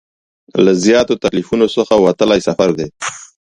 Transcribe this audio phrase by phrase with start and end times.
[0.63, 2.87] له زیاتو تکلیفونو څخه وتلی سفر دی.